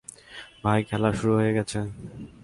ভাই, 0.63 0.79
খেলা 0.83 1.09
শুরু 1.13 1.33
হয়ে 1.35 1.53
গেছে। 1.53 1.79